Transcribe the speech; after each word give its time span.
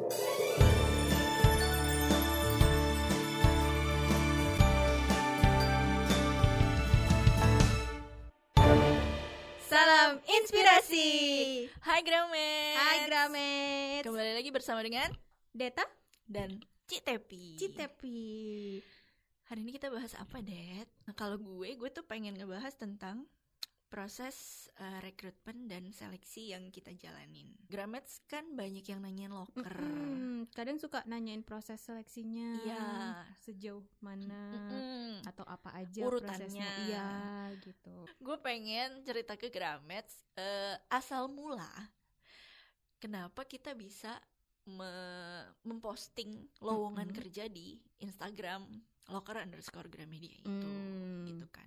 Salam 0.00 0.16
inspirasi. 10.24 11.68
Hai 11.84 12.00
Gramet. 12.00 12.80
Hai 12.80 12.98
Gramet. 13.12 14.00
Kembali 14.08 14.40
lagi 14.40 14.48
bersama 14.48 14.80
dengan 14.80 15.12
Deta 15.52 15.84
dan 16.24 16.64
Citepi. 16.88 17.60
Citepi. 17.60 18.80
Hari 19.52 19.60
ini 19.60 19.76
kita 19.76 19.92
bahas 19.92 20.16
apa, 20.16 20.40
Det? 20.40 20.88
Nah, 21.04 21.12
kalau 21.12 21.36
gue, 21.36 21.76
gue 21.76 21.90
tuh 21.92 22.08
pengen 22.08 22.40
ngebahas 22.40 22.72
tentang 22.72 23.28
proses 23.90 24.36
uh, 24.78 25.02
rekrutmen 25.02 25.66
dan 25.66 25.90
seleksi 25.90 26.54
yang 26.54 26.70
kita 26.70 26.94
jalanin. 26.94 27.50
Gramets 27.66 28.22
kan 28.24 28.46
banyak 28.54 28.86
yang 28.86 29.02
nanyain 29.02 29.34
loker. 29.34 29.66
Mm-mm. 29.66 30.46
Kadang 30.54 30.78
suka 30.78 31.02
nanyain 31.04 31.42
proses 31.42 31.82
seleksinya. 31.82 32.62
Iya. 32.62 32.86
Sejauh 33.42 33.82
mana 33.98 34.54
Mm-mm. 34.54 35.26
atau 35.26 35.42
apa 35.42 35.74
aja 35.74 36.06
Urutannya. 36.06 36.38
prosesnya. 36.38 36.70
Iya, 36.86 37.08
gitu. 37.60 38.06
Gue 38.22 38.38
pengen 38.38 39.02
cerita 39.02 39.34
ke 39.34 39.50
Gramets 39.50 40.22
eh, 40.38 40.78
asal 40.88 41.26
mula 41.26 41.68
kenapa 42.96 43.42
kita 43.42 43.74
bisa 43.74 44.14
me- 44.70 45.50
memposting 45.66 46.30
lowongan 46.62 47.10
Mm-mm. 47.10 47.18
kerja 47.18 47.50
di 47.50 47.74
Instagram 47.98 48.70
loker 49.10 49.42
underscore 49.42 49.90
Gramedia 49.90 50.38
itu 50.38 50.46
Hmm. 50.70 51.26
gitu 51.26 51.50
kan. 51.50 51.66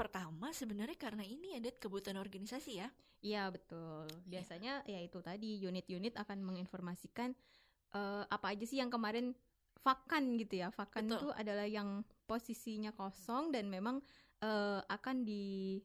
Pertama 0.00 0.48
sebenarnya 0.56 0.96
karena 0.96 1.20
ini 1.20 1.60
ada 1.60 1.68
kebutuhan 1.76 2.16
organisasi 2.16 2.80
ya. 2.80 2.88
Iya, 3.20 3.52
betul. 3.52 4.08
Biasanya 4.24 4.80
ya 4.88 5.00
itu 5.04 5.20
tadi 5.20 5.60
unit-unit 5.60 6.16
akan 6.16 6.40
menginformasikan 6.40 7.36
eh, 7.92 8.24
apa 8.24 8.46
aja 8.56 8.64
sih 8.64 8.80
yang 8.80 8.88
kemarin 8.88 9.36
vakan 9.84 10.40
gitu 10.40 10.64
ya. 10.64 10.72
Vakan 10.72 11.04
Betul. 11.04 11.16
itu 11.20 11.28
adalah 11.36 11.68
yang 11.68 12.00
posisinya 12.24 12.96
kosong 12.96 13.52
dan 13.52 13.68
memang 13.68 14.00
eh, 14.40 14.80
akan 14.88 15.28
di 15.28 15.76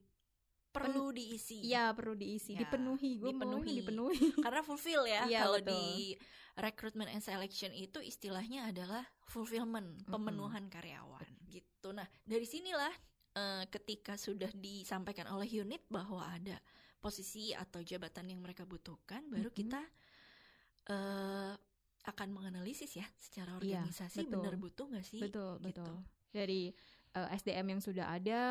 Perlu 0.75 1.16
diisi. 1.16 1.63
Iya 1.63 1.95
perlu 1.95 2.19
diisi, 2.19 2.52
Ya, 2.52 2.67
dipenuhi. 2.67 3.16
Gue 3.16 3.31
dipenuhi. 3.31 3.79
dipenuhi. 3.79 4.27
Karena 4.45 4.59
fulfill 4.59 5.07
ya. 5.07 5.23
Iya, 5.23 5.47
Kalau 5.47 5.59
di 5.63 6.11
recruitment 6.59 7.09
and 7.16 7.23
selection 7.23 7.72
itu 7.72 8.03
istilahnya 8.03 8.67
adalah 8.67 9.07
fulfillment, 9.23 10.03
pemenuhan 10.03 10.67
karyawan 10.67 11.27
gitu. 11.47 11.95
Nah, 11.95 12.03
dari 12.27 12.44
sinilah 12.44 12.91
eh, 13.36 13.64
ketika 13.67 14.16
sudah 14.16 14.50
disampaikan 14.52 15.28
oleh 15.28 15.47
unit 15.52 15.83
bahwa 15.88 16.23
ada 16.23 16.58
posisi 16.97 17.52
atau 17.52 17.80
jabatan 17.80 18.31
yang 18.31 18.41
mereka 18.41 18.64
butuhkan, 18.64 19.28
baru 19.30 19.52
Mm-mm. 19.52 19.59
kita 19.61 19.81
eh 20.86 21.53
akan 22.06 22.28
menganalisis 22.30 22.94
ya 22.94 23.08
secara 23.17 23.58
Iya, 23.58 23.81
organisasi 23.81 24.30
betul. 24.30 24.33
benar 24.38 24.53
butuh 24.56 24.86
nggak 24.88 25.06
sih? 25.06 25.22
betul 25.22 25.58
gitu. 25.58 25.81
betul. 25.81 25.94
Dari 26.30 26.61
eh, 27.11 27.28
SDM 27.33 27.78
yang 27.78 27.81
sudah 27.81 28.13
ada, 28.13 28.44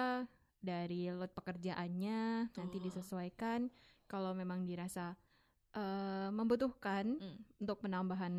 dari 0.59 1.07
load 1.09 1.31
pekerjaannya 1.31 2.51
nanti 2.51 2.77
Betul. 2.79 2.87
disesuaikan. 2.91 3.71
Kalau 4.05 4.35
memang 4.35 4.67
dirasa 4.67 5.15
eh, 5.71 6.31
membutuhkan 6.31 7.15
Mm. 7.15 7.39
untuk 7.63 7.79
penambahan 7.81 8.35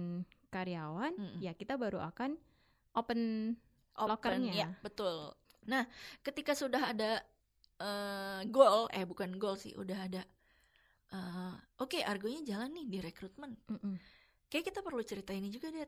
karyawan, 0.49 1.16
Mm-mm. 1.16 1.39
ya 1.39 1.51
kita 1.51 1.75
baru 1.75 1.99
akan 2.03 2.35
open 2.93 3.55
Open, 3.95 4.11
Lokernya. 4.11 4.51
ya 4.51 4.67
betul. 4.83 5.31
Nah, 5.66 5.83
ketika 6.21 6.53
sudah 6.53 6.94
ada 6.94 7.21
eh, 7.81 8.41
goal, 8.49 8.88
eh 8.94 9.03
bukan 9.03 9.35
goal 9.35 9.58
sih, 9.58 9.73
udah 9.75 9.99
ada. 10.05 10.22
eh, 11.11 11.53
Oke, 11.81 12.02
argonya 12.02 12.41
jalan 12.45 12.72
nih 12.72 12.85
di 12.88 12.97
rekrutmen. 13.03 13.52
Mm-mm. 13.69 13.95
Kayak 14.47 14.72
kita 14.72 14.80
perlu 14.85 15.02
cerita 15.03 15.31
ini 15.35 15.52
juga 15.52 15.69
deh. 15.73 15.85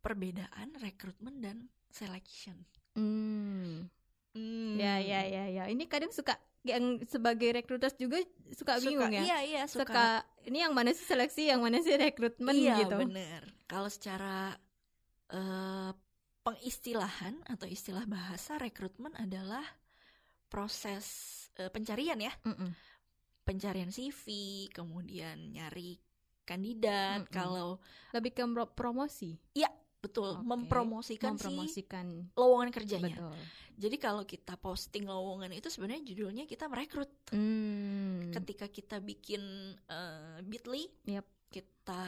Perbedaan 0.00 0.72
rekrutmen 0.80 1.44
dan 1.44 1.56
selection. 1.92 2.56
Hmm. 2.96 3.84
Hmm. 4.32 4.74
Ya 4.78 4.96
ya 5.02 5.26
ya 5.26 5.44
ya. 5.50 5.64
Ini 5.68 5.84
kadang 5.90 6.08
suka 6.14 6.38
yang 6.64 7.00
sebagai 7.08 7.52
recruiters 7.52 7.96
juga 8.00 8.20
suka, 8.52 8.80
bingung 8.80 9.12
ya. 9.12 9.22
Iya 9.26 9.38
iya 9.44 9.62
suka. 9.68 9.84
Suka 9.90 10.06
ini 10.48 10.64
yang 10.64 10.72
mana 10.72 10.94
sih 10.96 11.04
seleksi, 11.04 11.52
yang 11.52 11.60
mana 11.60 11.84
sih 11.84 11.92
rekrutmen 12.00 12.56
iya 12.56 12.80
gitu. 12.80 12.96
bener. 12.96 13.44
Kalau 13.68 13.92
secara 13.92 14.56
eh, 15.28 15.90
pengistilahan 16.50 17.38
atau 17.46 17.66
istilah 17.70 18.04
bahasa 18.10 18.58
rekrutmen 18.58 19.14
adalah 19.14 19.62
proses 20.50 21.06
eh, 21.56 21.70
pencarian 21.70 22.18
ya. 22.18 22.32
Mm-mm. 22.42 22.70
pencarian 23.40 23.90
CV, 23.90 24.24
kemudian 24.70 25.54
nyari 25.54 25.98
kandidat. 26.46 27.26
Mm-mm. 27.26 27.34
Kalau 27.34 27.78
Lebih 28.14 28.30
ke 28.34 28.42
pro- 28.46 28.74
promosi, 28.74 29.38
betul 30.00 30.40
Oke, 30.40 30.48
mempromosikan, 30.48 31.36
si 31.36 31.44
mempromosikan. 31.44 32.06
lowongan 32.34 32.70
kerjanya. 32.72 33.16
Betul. 33.20 33.36
Jadi 33.80 33.96
kalau 33.96 34.24
kita 34.24 34.56
posting 34.60 35.04
lowongan 35.08 35.52
itu 35.56 35.68
sebenarnya 35.68 36.04
judulnya 36.12 36.44
kita 36.48 36.68
merekrut. 36.68 37.08
Hmm. 37.32 38.32
Ketika 38.32 38.68
kita 38.68 39.00
bikin 39.00 39.40
eh, 39.76 40.38
Bitly, 40.44 40.88
Yap. 41.08 41.24
kita 41.52 42.04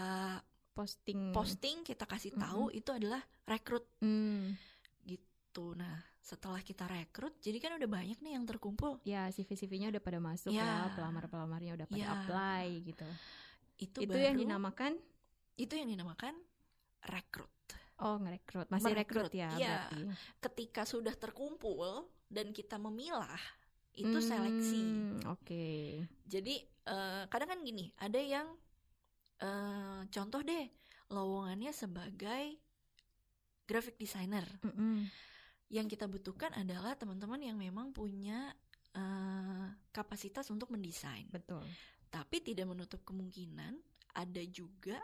posting 0.73 1.31
posting, 1.31 1.77
kita 1.83 2.05
kasih 2.05 2.33
tahu 2.35 2.69
itu 2.69 2.89
adalah 2.91 3.21
rekrut 3.45 3.85
Hmm. 4.01 4.57
gitu. 5.03 5.77
Nah, 5.77 6.01
setelah 6.19 6.61
kita 6.61 6.87
rekrut, 6.87 7.37
jadi 7.39 7.59
kan 7.59 7.77
udah 7.77 7.87
banyak 7.87 8.19
nih 8.19 8.33
yang 8.35 8.45
terkumpul. 8.45 8.97
Ya 9.03 9.29
CV-CV-nya 9.29 9.93
udah 9.93 10.01
pada 10.01 10.19
masuk 10.19 10.51
Ya. 10.51 10.65
ya, 10.89 10.97
pelamar-pelamarnya 10.97 11.73
udah 11.75 11.87
pada 11.87 12.01
Ya. 12.01 12.11
apply 12.15 12.67
gitu. 12.83 13.09
Itu, 13.79 13.99
Itu, 14.01 14.09
baru 14.09 14.33
yang 14.33 14.39
dinamakan 14.39 14.93
itu 15.55 15.75
yang 15.75 15.87
dinamakan 15.87 16.33
rekrut. 17.05 17.51
oh 17.99 18.19
ngerekrut, 18.19 18.67
masih 18.67 18.91
Merekrut, 18.91 19.31
rekrut 19.31 19.33
ya 19.33 19.51
iya. 19.55 19.69
berarti. 19.87 20.01
ketika 20.41 20.83
sudah 20.83 21.15
terkumpul 21.15 22.11
dan 22.27 22.51
kita 22.51 22.75
memilah 22.75 23.39
itu 23.95 24.11
Hmm, 24.11 24.27
seleksi. 24.27 24.85
Oke. 25.29 25.67
Jadi 26.25 26.55
eh, 26.83 27.23
kadang 27.29 27.47
kan 27.47 27.61
gini, 27.63 27.95
ada 27.95 28.19
yang 28.19 28.51
eh, 29.43 30.01
contoh 30.09 30.41
deh 30.47 30.67
lowongannya 31.13 31.75
sebagai 31.75 32.57
graphic 33.69 33.99
designer. 34.01 34.47
Mm-mm. 34.65 35.07
Yang 35.73 35.97
kita 35.97 36.07
butuhkan 36.09 36.53
adalah 36.57 36.97
teman-teman 36.97 37.41
yang 37.41 37.59
memang 37.59 37.91
punya 37.91 38.55
eh, 38.95 39.67
kapasitas 39.91 40.49
untuk 40.49 40.71
mendesain. 40.73 41.29
Betul. 41.29 41.65
Tapi 42.13 42.45
tidak 42.45 42.69
menutup 42.69 43.03
kemungkinan 43.05 43.77
ada 44.13 44.43
juga 44.49 45.01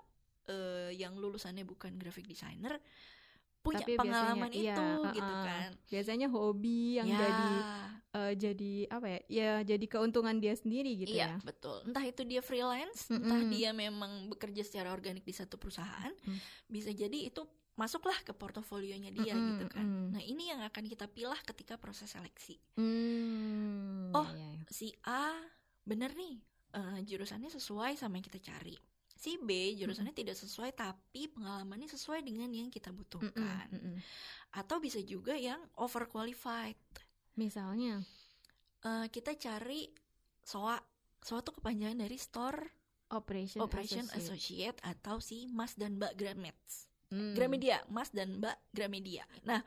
eh, 0.49 0.93
yang 0.97 1.17
lulusannya 1.17 1.65
bukan 1.65 1.97
graphic 1.97 2.29
designer 2.29 2.77
punya 3.69 3.85
Tapi 3.85 3.93
pengalaman 3.95 4.49
biasanya- 4.49 4.75
itu 4.75 4.87
iya, 4.97 5.13
gitu 5.13 5.33
uh-uh. 5.33 5.45
kan. 5.45 5.69
Biasanya 5.87 6.27
hobi 6.29 6.81
yang 6.97 7.07
Ya. 7.07 7.19
jadi 7.19 7.51
eh, 8.09 8.33
jadi 8.35 8.73
apa 8.89 9.07
ya? 9.07 9.21
Ya 9.29 9.53
jadi 9.67 9.87
keuntungan 9.87 10.37
dia 10.37 10.53
sendiri 10.53 10.97
gitu 10.97 11.13
iya, 11.13 11.37
ya. 11.37 11.45
betul. 11.45 11.85
Entah 11.85 12.03
itu 12.03 12.25
dia 12.25 12.41
freelance, 12.41 13.07
entah 13.09 13.37
Mm-mm. 13.37 13.53
dia 13.53 13.71
memang 13.71 14.11
bekerja 14.27 14.65
secara 14.65 14.91
organik 14.91 15.23
di 15.23 15.33
satu 15.33 15.55
perusahaan, 15.55 16.11
Mm. 16.25 16.39
bisa 16.67 16.91
jadi 16.91 17.29
itu 17.29 17.45
masuklah 17.75 18.17
ke 18.21 18.33
portofolionya 18.33 19.13
dia 19.13 19.33
Mm-mm, 19.33 19.49
gitu 19.55 19.67
kan. 19.69 19.85
mm. 19.85 20.07
Nah, 20.11 20.23
ini 20.25 20.49
yang 20.49 20.65
akan 20.65 20.85
kita 20.85 21.07
pilah 21.07 21.39
ketika 21.45 21.77
proses 21.77 22.11
seleksi. 22.11 22.57
Hmm. 22.75 24.11
Oh. 24.11 24.27
ya, 24.27 24.47
ya. 24.51 24.63
Si 24.67 24.89
A 25.05 25.37
bener 25.85 26.11
nih, 26.13 26.41
eh, 26.75 26.99
jurusannya 27.05 27.49
sesuai 27.49 27.95
sama 27.95 28.19
yang 28.19 28.27
kita 28.27 28.41
cari. 28.43 28.75
Si 29.19 29.35
B 29.35 29.75
jurusannya 29.75 30.15
tidak 30.15 30.39
sesuai 30.39 30.79
tapi 30.79 31.27
pengalamannya 31.35 31.91
sesuai 31.91 32.23
dengan 32.23 32.55
yang 32.55 32.71
kita 32.71 32.95
butuhkan. 32.95 33.67
mm-mm. 33.67 33.99
Atau 34.55 34.79
bisa 34.79 35.03
juga 35.03 35.35
yang 35.35 35.59
overqualified. 35.75 36.79
Misalnya, 37.35 38.07
Eh, 38.79 39.07
kita 39.11 39.35
cari 39.35 39.91
SOA. 40.47 40.79
SOA 41.19 41.43
tuh 41.43 41.59
kepanjangan 41.59 41.99
dari 41.99 42.15
Store 42.15 42.63
operation, 43.11 43.59
Operation 43.65 44.07
associate. 44.07 44.23
Associate 44.23 44.79
atau 44.87 45.17
si 45.19 45.51
Mas 45.51 45.75
dan 45.75 45.99
Mbak 45.99 46.15
Gramets. 46.15 46.87
Hmm. 47.09 47.33
Gramedia, 47.35 47.83
Mas 47.89 48.13
dan 48.13 48.39
Mbak 48.39 48.57
Gramedia. 48.71 49.25
Nah, 49.49 49.65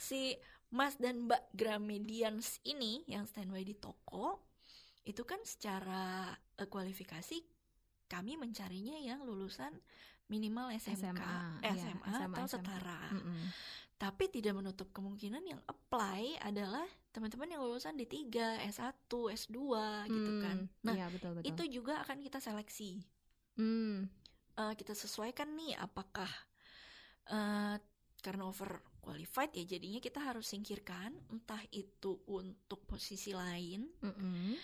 si 0.00 0.34
Mas 0.72 0.96
dan 0.98 1.28
Mbak 1.28 1.52
Gramedians 1.54 2.58
ini 2.64 3.04
yang 3.06 3.28
standby 3.28 3.62
di 3.62 3.76
toko 3.76 4.42
itu 5.04 5.22
kan 5.24 5.38
secara 5.44 6.32
eh, 6.58 6.68
kualifikasi 6.68 7.38
kami 8.08 8.34
mencarinya 8.34 8.96
yang 8.98 9.20
lulusan 9.22 9.70
minimal 10.28 10.68
SMK, 10.74 11.20
SMA, 11.20 11.36
eh, 11.64 11.72
iya, 11.72 11.84
SMA, 11.88 12.08
SMA, 12.10 12.36
atau 12.36 12.44
SMK. 12.44 12.52
setara. 12.58 13.00
Mm-mm. 13.12 13.40
Tapi 13.98 14.24
tidak 14.28 14.54
menutup 14.54 14.88
kemungkinan 14.92 15.42
yang 15.42 15.60
apply 15.66 16.38
adalah 16.40 16.84
teman-teman 17.10 17.50
yang 17.50 17.62
lulusan 17.62 17.96
D3, 17.96 18.60
S1, 18.62 19.10
S2 19.10 19.58
gitu 20.06 20.32
Hmm, 20.32 20.42
kan. 20.42 20.58
Nah, 20.84 20.94
iya 20.94 21.06
betul 21.08 21.34
betul. 21.34 21.48
itu 21.48 21.62
juga 21.80 22.00
akan 22.02 22.20
kita 22.20 22.38
seleksi. 22.38 23.00
Hmm, 23.56 24.06
Eh, 24.58 24.74
kita 24.74 24.90
sesuaikan 24.90 25.54
nih 25.54 25.78
apakah 25.78 26.26
eh 27.28 27.76
karena 28.18 28.42
over 28.50 28.82
qualified 28.98 29.54
ya 29.54 29.64
jadinya 29.64 30.02
kita 30.02 30.18
harus 30.18 30.50
singkirkan 30.50 31.14
entah 31.30 31.62
itu 31.70 32.18
untuk 32.26 32.82
posisi 32.82 33.30
lain 33.30 33.86
mm-mm. 34.02 34.58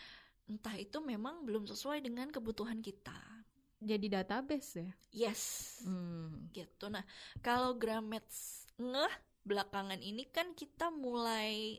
Entah 0.51 0.77
itu 0.77 1.01
memang 1.01 1.45
belum 1.49 1.65
sesuai 1.65 2.05
dengan 2.05 2.29
kebutuhan 2.29 2.81
kita 2.85 3.17
jadi 3.85 4.21
database 4.21 4.81
ya. 4.81 4.93
Yes, 5.13 5.43
Hmm. 5.85 6.49
gitu. 6.57 6.89
Nah, 6.89 7.05
kalau 7.45 7.77
Gramets 7.77 8.65
ngeh 8.81 9.15
belakangan 9.45 10.01
ini 10.01 10.25
kan 10.33 10.57
kita 10.57 10.89
mulai 10.89 11.77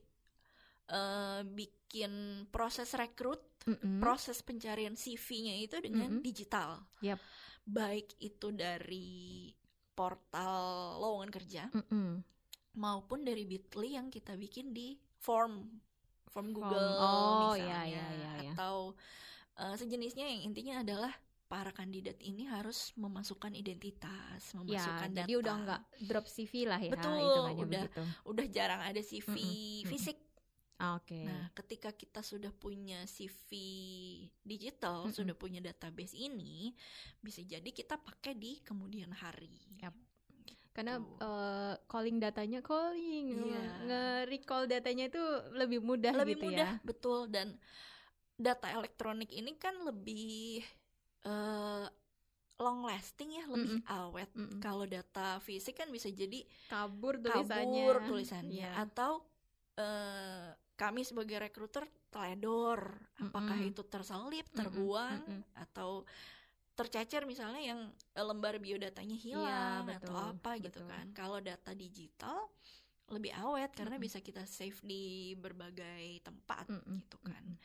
eh, 0.86 1.42
bikin 1.42 2.46
proses 2.54 2.94
rekrut, 2.94 3.42
Mm-mm. 3.66 3.98
proses 3.98 4.46
pencarian 4.46 4.94
CV-nya 4.94 5.58
itu 5.58 5.82
dengan 5.82 6.22
Mm-mm. 6.22 6.22
digital. 6.22 6.86
Yap. 7.02 7.18
Baik 7.66 8.14
itu 8.22 8.54
dari 8.54 9.50
portal 9.98 11.00
lowongan 11.02 11.32
kerja 11.34 11.64
Mm-mm. 11.74 12.22
maupun 12.78 13.26
dari 13.26 13.50
Bitly 13.50 13.98
yang 13.98 14.14
kita 14.14 14.38
bikin 14.38 14.76
di 14.76 14.94
form 15.18 15.66
form. 16.30 16.52
Google 16.52 16.74
Oh, 16.96 17.54
misalnya 17.54 17.66
iya, 17.66 17.82
iya, 17.86 18.06
iya, 18.12 18.32
iya. 18.46 18.52
atau 18.54 18.94
eh, 19.56 19.76
sejenisnya 19.76 20.26
yang 20.26 20.42
intinya 20.46 20.82
adalah 20.82 21.14
para 21.46 21.70
kandidat 21.70 22.18
ini 22.20 22.50
harus 22.50 22.90
memasukkan 22.98 23.54
identitas, 23.54 24.42
Ya, 24.42 24.82
memasukkan 24.82 25.10
data. 25.14 25.20
jadi 25.24 25.34
udah 25.38 25.56
nggak 25.62 25.82
drop 26.10 26.26
CV 26.26 26.66
lah 26.66 26.82
ya, 26.82 26.92
Betul, 26.92 27.22
udah. 27.62 27.84
begitu. 27.86 28.02
udah 28.26 28.46
jarang 28.50 28.82
ada 28.82 29.00
CV 29.00 29.30
Mm-mm, 29.30 29.46
mm-mm. 29.46 29.90
fisik. 29.94 30.18
Oke. 30.76 31.24
Nah, 31.24 31.54
ketika 31.56 31.96
kita 31.96 32.20
sudah 32.20 32.52
punya 32.52 33.06
CV 33.08 33.50
digital, 34.44 35.08
Mm-mm. 35.08 35.16
sudah 35.16 35.36
punya 35.38 35.64
database 35.64 36.18
ini, 36.18 36.74
bisa 37.22 37.40
jadi 37.40 37.70
kita 37.72 37.96
pakai 37.96 38.36
di 38.36 38.60
kemudian 38.60 39.14
hari. 39.14 39.56
Yap. 39.80 39.96
Karena 40.76 41.00
eh, 41.00 41.74
calling 41.88 42.20
datanya 42.20 42.60
calling, 42.60 43.26
Iya. 43.32 43.64
nge-recall 43.88 44.68
datanya 44.68 45.08
itu 45.08 45.24
lebih 45.56 45.80
mudah 45.80 46.12
lebih 46.12 46.36
gitu 46.36 46.46
mudah 46.46 46.70
ya. 46.76 46.84
betul 46.84 47.32
dan 47.32 47.56
data 48.36 48.68
elektronik 48.70 49.32
ini 49.32 49.56
kan 49.56 49.72
lebih 49.82 50.60
eh, 51.24 51.86
long 52.56 52.84
lasting 52.84 53.32
ya 53.34 53.48
lebih 53.48 53.84
awet 53.86 54.28
Mm-mm. 54.32 54.60
kalau 54.60 54.84
data 54.84 55.40
fisik 55.40 55.76
kan 55.76 55.88
bisa 55.88 56.08
jadi 56.08 56.44
Kabur 56.68 57.20
tulisannya. 57.20 57.48
kabur 57.48 57.96
tulisannya 58.06 58.64
Iya. 58.64 58.72
atau 58.80 59.24
eh, 59.76 60.52
kami 60.76 61.04
sebagai 61.04 61.40
rekruter 61.40 61.84
teledor 62.08 62.96
apakah 63.18 63.56
Mm-mm. 63.56 63.72
itu 63.72 63.84
terselip 63.84 64.48
terbuang 64.52 65.24
mm-mm. 65.24 65.42
atau 65.58 66.04
tercecer 66.76 67.24
misalnya 67.24 67.64
yang 67.64 67.80
eh, 68.14 68.26
lembar 68.26 68.60
biodatanya 68.60 69.16
hilang 69.16 69.88
atau 69.88 70.12
betul, 70.12 70.32
apa 70.36 70.52
gitu 70.60 70.80
betul. 70.84 70.92
kan 70.92 71.06
kalau 71.16 71.40
data 71.40 71.72
digital 71.72 72.52
lebih 73.06 73.32
awet 73.38 73.70
karena 73.72 73.96
Mm-mm. 73.96 74.06
bisa 74.10 74.20
kita 74.20 74.44
save 74.50 74.78
di 74.82 75.34
berbagai 75.38 76.26
tempat 76.26 76.68
Mm-mm, 76.68 77.06
gitu 77.06 77.18
kan 77.24 77.44
mm-mm. 77.44 77.58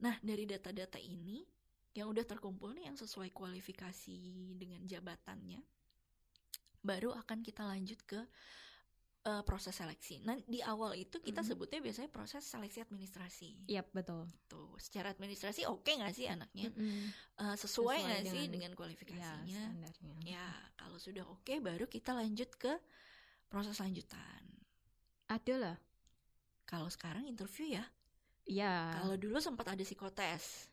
Nah, 0.00 0.16
dari 0.24 0.48
data-data 0.48 0.96
ini 0.96 1.44
yang 1.92 2.08
udah 2.08 2.24
terkumpul 2.24 2.72
nih 2.72 2.88
yang 2.88 2.96
sesuai 2.96 3.30
kualifikasi 3.36 4.20
dengan 4.56 4.80
jabatannya, 4.88 5.60
baru 6.80 7.12
akan 7.12 7.44
kita 7.44 7.68
lanjut 7.68 8.00
ke 8.08 8.20
eh, 9.20 9.42
proses 9.44 9.76
seleksi. 9.76 10.24
Nah, 10.24 10.32
di 10.48 10.64
awal 10.64 10.96
itu 10.96 11.20
kita 11.20 11.44
Mhm. 11.44 11.48
sebutnya 11.52 11.78
biasanya 11.84 12.08
proses 12.08 12.40
seleksi 12.40 12.80
administrasi. 12.80 13.68
Yap, 13.68 13.92
betul. 13.92 14.24
Tuh, 14.48 14.72
secara 14.80 15.12
administrasi 15.12 15.68
oke 15.68 15.92
nggak 15.92 16.14
sih 16.16 16.24
anaknya? 16.24 16.72
Mm-mm. 16.72 17.12
Eh, 17.36 17.56
sesuai 17.56 18.00
Sesuai 18.00 18.00
nggak 18.00 18.22
sih 18.32 18.44
dengan- 18.48 18.72
Ya, 18.72 18.78
kualifikasinya? 18.80 19.60
standarnya. 19.68 20.14
Ya, 20.24 20.48
kalau 20.74 20.96
sudah 20.96 21.24
oke, 21.28 21.52
baru 21.60 21.84
kita 21.84 22.16
lanjut 22.16 22.48
ke 22.56 22.72
proses 23.52 23.76
lanjutan. 23.76 24.40
Ada 25.28 25.54
lah. 25.60 25.76
Kalau 26.64 26.88
sekarang 26.88 27.28
interview 27.28 27.76
ya. 27.76 27.84
Iya. 28.48 29.04
Kalau 29.04 29.14
dulu 29.20 29.36
sempat 29.38 29.68
ada 29.68 29.84
psikotes, 29.84 30.70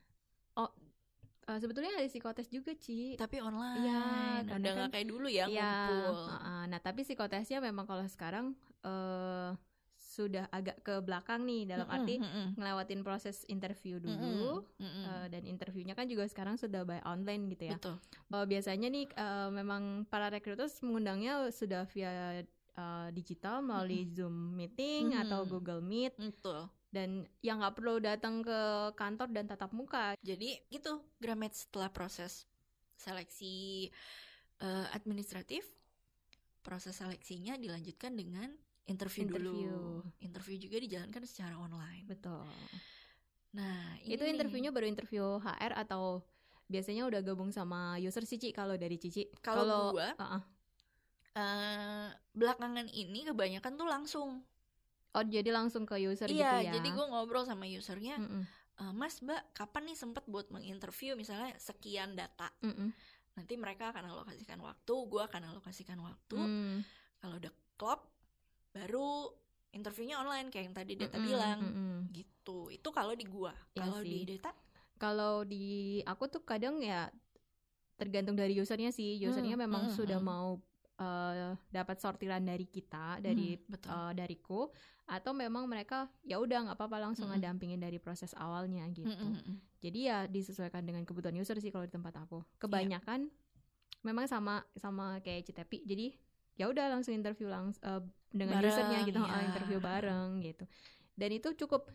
Eh, 1.48 1.58
sebetulnya 1.58 1.96
ada 1.96 2.04
psikotes 2.04 2.52
juga, 2.52 2.76
Ci. 2.76 3.16
tapi 3.16 3.40
online. 3.40 3.80
Iya, 3.80 4.04
udah 4.44 4.44
karena 4.46 4.68
nggak 4.68 4.76
kan- 4.84 4.92
kayak 4.92 5.08
dulu 5.08 5.28
ya 5.32 5.46
Iya, 5.48 5.72
ngumpul. 5.72 6.20
heeh. 6.28 6.62
Nah, 6.68 6.80
tapi 6.82 7.02
psikotesnya 7.02 7.60
memang 7.60 7.88
kalau 7.88 8.04
sekarang 8.06 8.52
eh 8.84 9.52
sudah 9.98 10.50
agak 10.50 10.82
ke 10.82 10.98
belakang 11.00 11.46
nih 11.46 11.68
dalam 11.68 11.86
arti 11.88 12.18
Mm-mm, 12.18 12.58
ngelewatin 12.58 13.02
proses 13.02 13.46
interview 13.48 13.96
dulu. 13.98 14.66
mm-mm. 14.76 15.04
eh, 15.06 15.28
dan 15.30 15.46
interviewnya 15.46 15.94
kan 15.94 16.06
juga 16.06 16.26
sekarang 16.26 16.58
sudah 16.58 16.84
by 16.84 17.00
online 17.04 17.48
gitu 17.48 17.70
ya. 17.70 17.78
Betul. 17.78 17.96
Bahwa 18.28 18.46
biasanya 18.46 18.88
nih 18.90 19.06
eh, 19.08 19.50
memang 19.50 19.84
para 20.06 20.28
recruiters 20.28 20.82
mengundangnya 20.82 21.48
sudah 21.50 21.88
via 21.88 22.44
eh, 22.74 23.08
digital 23.12 23.62
melalui 23.62 24.04
Zoom 24.06 24.52
meeting 24.54 25.14
Mhm. 25.14 25.22
atau 25.24 25.46
Google 25.46 25.80
Meet 25.80 26.18
Betul. 26.18 26.68
Dan 26.98 27.30
yang 27.46 27.62
nggak 27.62 27.78
perlu 27.78 28.02
datang 28.02 28.42
ke 28.42 28.60
kantor 28.98 29.30
dan 29.30 29.46
tatap 29.46 29.70
muka. 29.78 30.18
Jadi 30.26 30.58
gitu, 30.74 31.06
Gramet 31.22 31.54
setelah 31.54 31.94
proses 31.94 32.50
seleksi 32.98 33.88
eh, 34.58 34.88
administratif, 34.98 35.62
proses 36.66 36.98
seleksinya 36.98 37.54
dilanjutkan 37.62 38.18
dengan 38.18 38.50
interview, 38.90 39.30
Interview. 39.30 39.70
dulu. 39.70 40.02
Interview 40.26 40.58
juga 40.58 40.78
dijalankan 40.82 41.24
secara 41.30 41.56
online. 41.62 42.10
Betul. 42.10 42.50
Nah, 43.54 44.02
ini 44.02 44.18
Itu 44.18 44.26
interviewnya 44.26 44.74
baru 44.74 44.90
interview 44.90 45.38
HR 45.38 45.78
atau 45.86 46.26
biasanya 46.68 47.08
udah 47.08 47.22
gabung 47.24 47.54
sama 47.54 47.96
user 48.02 48.26
Cici 48.26 48.50
kalau 48.50 48.74
dari 48.76 48.98
Cici. 48.98 49.30
Kalau 49.40 49.94
gua, 49.94 50.18
uh-uh. 50.18 50.42
eh, 51.38 52.08
belakangan 52.34 52.90
ini 52.90 53.30
kebanyakan 53.30 53.74
tuh 53.78 53.88
langsung. 53.88 54.30
Oh, 55.15 55.24
jadi 55.24 55.50
langsung 55.50 55.88
ke 55.88 55.95
user 56.00 56.27
iya, 56.27 56.59
gitu 56.59 56.68
ya. 56.68 56.74
jadi 56.77 56.88
gue 56.94 57.06
ngobrol 57.07 57.48
sama 57.48 57.63
usernya, 57.65 58.19
Mm-mm. 58.19 58.44
"Eh, 58.77 58.94
Mas, 58.94 59.24
Mbak, 59.24 59.56
kapan 59.56 59.89
nih 59.89 59.98
sempet 59.98 60.24
buat 60.27 60.51
menginterview 60.51 61.15
misalnya 61.15 61.56
sekian 61.57 62.13
data? 62.13 62.51
Mm-mm. 62.62 62.92
Nanti 63.38 63.54
mereka 63.57 63.89
akan 63.94 64.13
alokasikan 64.13 64.59
waktu, 64.62 64.94
gue 64.94 65.21
akan 65.24 65.42
alokasikan 65.54 65.98
waktu. 66.01 66.38
Mm. 66.38 66.77
Kalau 67.18 67.36
udah 67.38 67.54
klop, 67.77 68.01
baru 68.74 69.30
interviewnya 69.74 70.18
online 70.21 70.50
kayak 70.50 70.65
yang 70.69 70.75
tadi 70.75 70.94
Data 70.98 71.18
Mm-mm, 71.18 71.27
bilang. 71.27 71.59
mm-mm. 71.62 71.95
Gitu. 72.13 72.57
Itu 72.74 72.89
kalau 72.89 73.13
di 73.13 73.25
gua. 73.25 73.54
Iya 73.74 73.86
Kalau 73.86 74.00
di 74.01 74.09
sih. 74.09 74.21
Data, 74.38 74.51
Kalau 74.98 75.45
di 75.45 75.65
aku 76.01 76.25
tuh 76.25 76.42
kadang 76.42 76.81
ya 76.81 77.06
tergantung 77.98 78.33
dari 78.33 78.57
usernya 78.57 78.89
sih. 78.89 79.18
Usernya 79.21 79.54
Hmm, 79.54 79.65
memang 79.69 79.83
hmm, 79.89 79.94
sudah 79.94 80.18
hmm. 80.18 80.25
mau 80.30 80.57
eh, 80.98 81.54
dapat 81.70 81.98
sortiran 81.98 82.42
dari 82.42 82.66
kita, 82.66 83.22
dari 83.22 83.56
Hmm, 83.56 83.70
betul. 83.70 83.90
eh, 83.94 84.12
dariku, 84.14 84.62
atau 85.08 85.32
memang 85.32 85.64
mereka 85.66 86.10
ya 86.22 86.36
udah 86.38 86.68
nggak 86.68 86.78
apa-apa 86.78 86.98
langsung 87.00 87.30
Mm-mm. 87.30 87.40
ngedampingin 87.40 87.80
dari 87.80 87.96
proses 87.98 88.36
awalnya 88.36 88.84
gitu. 88.92 89.08
Mm, 89.08 89.32
mm, 89.34 89.44
mm. 89.48 89.56
Jadi 89.78 90.00
ya 90.04 90.26
disesuaikan 90.26 90.84
dengan 90.84 91.06
kebutuhan 91.06 91.38
user 91.38 91.56
sih 91.62 91.70
kalau 91.70 91.86
di 91.86 91.94
tempat 91.94 92.18
aku. 92.18 92.42
Iya. 92.42 92.58
Kebanyakan 92.60 93.30
memang 94.04 94.26
sama 94.26 94.66
sama 94.76 95.22
kayak 95.22 95.48
Citepi. 95.48 95.86
Jadi 95.86 96.18
ya 96.57 96.66
udah 96.68 96.90
langsung 96.90 97.14
interview 97.14 97.48
langsung 97.48 97.80
dengan 98.33 98.60
Bareng, 98.60 98.69
usernya 98.74 99.00
gitu, 99.06 99.19
ya. 99.21 99.31
eh, 99.31 99.44
interview 99.48 99.80
bareng 99.80 100.30
gitu. 100.44 100.66
Dan 101.18 101.30
itu 101.33 101.50
cukup 101.56 101.88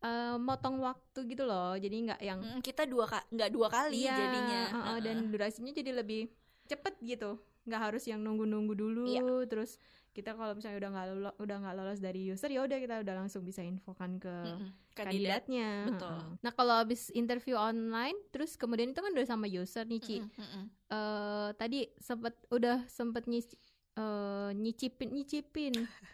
eh, 0.00 0.36
motong 0.36 0.78
waktu 0.80 1.18
gitu 1.26 1.44
loh. 1.44 1.74
Jadi 1.76 1.96
nggak 2.06 2.20
yang 2.22 2.40
Mm, 2.40 2.60
kita 2.60 2.84
dua 2.86 3.04
nggak 3.08 3.50
dua 3.50 3.68
kali 3.68 4.04
Iya, 4.04 4.16
jadinya. 4.16 4.60
uh-uh, 4.68 4.84
Heeh. 4.84 4.98
dan 5.04 5.16
durasinya 5.32 5.72
jadi 5.74 5.90
lebih 5.96 6.28
cepet 6.70 6.94
gitu. 7.02 7.40
Nggak 7.70 7.82
harus 7.86 8.02
yang 8.10 8.20
nunggu-nunggu 8.26 8.74
dulu. 8.74 9.06
Iya. 9.06 9.46
Terus 9.46 9.78
kita 10.10 10.34
kalau 10.34 10.58
misalnya 10.58 10.82
udah 10.82 10.90
nggak 10.90 11.06
lolos, 11.14 11.34
udah 11.38 11.56
nggak 11.62 11.74
lolos 11.78 11.98
dari 12.02 12.20
user 12.26 12.50
ya 12.50 12.66
udah 12.66 12.78
kita 12.82 12.94
udah 13.06 13.14
langsung 13.14 13.46
bisa 13.46 13.62
infokan 13.62 14.18
ke 14.18 14.26
Mm-mm. 14.26 14.74
Kandidat. 14.90 15.46
kandidatnya. 15.46 15.70
Betul. 15.86 16.18
Nah 16.42 16.52
kalau 16.52 16.74
habis 16.82 17.14
interview 17.14 17.54
online, 17.54 18.18
terus 18.34 18.58
kemudian 18.58 18.90
itu 18.90 18.98
kan 18.98 19.14
udah 19.14 19.28
sama 19.30 19.46
user 19.46 19.86
nih 19.86 20.02
Ci. 20.02 20.16
Mm-mm, 20.18 20.34
mm-mm. 20.34 20.64
Eh, 20.90 21.48
tadi 21.54 21.86
sempet 22.02 22.34
udah 22.50 22.82
sempet 22.90 23.30
nyic- 23.30 23.54
eh, 23.94 24.50
nyicipin 24.58 25.08
nyicipin 25.14 25.74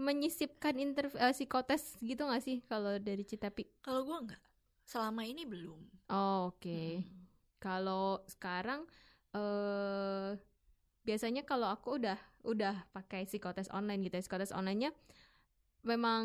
menyisipkan 0.00 0.74
interview 0.80 1.20
eh, 1.22 1.30
psikotes 1.30 1.94
gitu 2.02 2.26
nggak 2.26 2.42
sih 2.42 2.58
kalau 2.66 2.98
dari 2.98 3.22
Citapi? 3.22 3.68
Kalau 3.84 4.02
gua 4.02 4.26
nggak. 4.26 4.42
Selama 4.82 5.22
ini 5.22 5.46
belum. 5.46 5.78
Oh, 6.10 6.50
Oke. 6.50 7.06
Mm. 7.06 7.22
Kalau 7.62 8.26
sekarang 8.26 8.82
eh 9.30 10.34
biasanya 11.00 11.42
kalau 11.42 11.68
aku 11.68 11.96
udah 11.96 12.18
udah 12.44 12.88
pakai 12.92 13.24
psikotes 13.24 13.68
online 13.72 14.04
gitu 14.04 14.16
ya. 14.16 14.22
Psikotes 14.24 14.52
online-nya 14.52 14.90
memang 15.80 16.22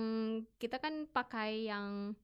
kita 0.60 0.80
kan 0.84 1.08
pakai 1.08 1.72
yang 1.72 2.16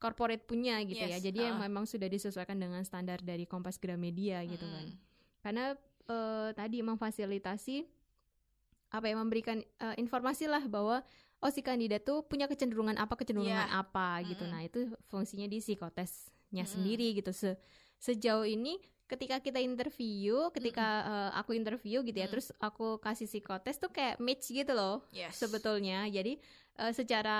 corporate 0.00 0.46
punya 0.46 0.80
gitu 0.86 1.02
ya. 1.02 1.18
Yes, 1.18 1.24
Jadi 1.26 1.44
yang 1.44 1.58
uh-uh. 1.60 1.66
memang 1.68 1.84
sudah 1.84 2.08
disesuaikan 2.08 2.56
dengan 2.56 2.80
standar 2.86 3.20
dari 3.20 3.44
Kompas 3.44 3.76
Gramedia 3.76 4.40
gitu 4.46 4.64
kan. 4.64 4.86
Karena 5.42 5.64
eh, 6.08 6.48
tadi 6.56 6.78
memfasilitasi 6.80 7.76
apa 8.90 9.06
ya 9.06 9.14
memberikan 9.14 9.60
eh, 9.60 9.96
informasi 9.98 10.50
lah 10.50 10.66
bahwa 10.66 11.02
oh 11.40 11.50
si 11.52 11.62
kandidat 11.62 12.02
tuh 12.02 12.26
punya 12.26 12.50
kecenderungan 12.50 12.98
apa 12.98 13.14
kecenderungan 13.14 13.68
Iya. 13.70 13.82
apa 13.82 14.24
gitu. 14.26 14.42
Mm-mm. 14.46 14.54
Nah, 14.56 14.62
itu 14.64 14.80
fungsinya 15.06 15.46
di 15.46 15.58
psikotesnya 15.58 16.64
Mm-mm. 16.64 16.74
sendiri 16.74 17.14
gitu. 17.14 17.30
Se- 17.30 17.58
sejauh 18.00 18.48
ini 18.48 18.80
ketika 19.10 19.42
kita 19.42 19.58
interview, 19.58 20.46
ketika 20.54 20.86
eh, 21.02 21.30
aku 21.34 21.52
interview 21.52 22.00
gitu 22.00 22.14
ya, 22.14 22.30
Mm. 22.30 22.32
terus 22.32 22.54
aku 22.56 22.96
kasih 22.96 23.26
psikotes 23.26 23.76
tuh 23.76 23.90
kayak 23.90 24.22
match 24.22 24.46
gitu 24.48 24.70
loh 24.70 25.02
Yes. 25.10 25.34
sebetulnya. 25.34 26.06
Jadi 26.06 26.38
eh, 26.78 26.92
secara 26.94 27.38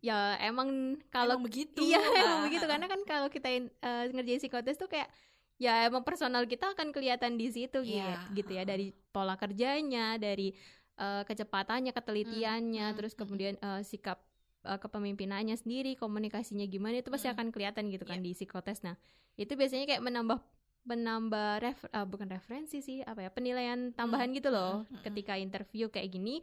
ya 0.00 0.40
emang 0.40 0.96
kalau 1.08 1.36
begitu. 1.36 1.84
Iya 1.84 2.00
emang 2.24 2.40
begitu 2.48 2.64
karena 2.64 2.86
kan 2.86 3.00
kalau 3.04 3.28
kita 3.28 3.48
in- 3.52 3.72
eh, 3.78 4.08
ngerjain 4.08 4.40
psikotes 4.40 4.76
tuh 4.76 4.88
kayak 4.88 5.12
ya 5.56 5.84
emang 5.84 6.00
personal 6.00 6.44
kita 6.44 6.72
akan 6.72 6.92
kelihatan 6.92 7.36
di 7.36 7.48
situ 7.48 7.80
gitu, 7.80 7.96
Iya, 7.96 8.28
gitu 8.32 8.52
ya 8.52 8.64
dari 8.64 8.92
pola 9.08 9.36
kerjanya, 9.36 10.16
dari 10.16 10.56
eh, 10.96 11.22
kecepatannya, 11.24 11.92
ketelitiannya, 11.92 12.86
hmm, 12.88 12.96
terus 12.96 13.12
hmm. 13.12 13.20
kemudian 13.20 13.54
eh, 13.56 13.84
sikap 13.84 14.24
kepemimpinannya 14.66 15.54
sendiri, 15.54 15.94
komunikasinya 15.94 16.66
gimana 16.66 16.98
itu 16.98 17.06
pasti 17.06 17.30
Mm-mm. 17.30 17.38
akan 17.38 17.46
kelihatan 17.54 17.86
gitu 17.86 18.02
kan 18.02 18.18
Iya. 18.18 18.26
di 18.26 18.30
psikotes. 18.34 18.82
Nah, 18.82 18.98
itu 19.38 19.54
biasanya 19.54 19.86
kayak 19.86 20.02
menambah 20.02 20.42
menambah 20.86 21.50
ref, 21.60 21.78
eh, 21.90 22.06
bukan 22.06 22.30
referensi 22.30 22.78
sih, 22.78 23.02
apa 23.02 23.26
ya, 23.26 23.30
penilaian 23.34 23.90
tambahan 23.92 24.30
gitu 24.30 24.54
loh 24.54 24.82
mm, 24.82 24.86
mm, 24.86 24.94
mm. 24.94 25.02
ketika 25.10 25.34
interview 25.34 25.90
kayak 25.90 26.08
gini. 26.14 26.40